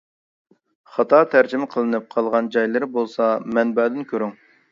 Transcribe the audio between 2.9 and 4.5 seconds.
بولسا مەنبەدىن كۆرۈڭ!